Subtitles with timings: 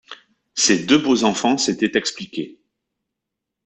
[0.55, 2.59] Ces deux beaux enfants s’étaient expliqués.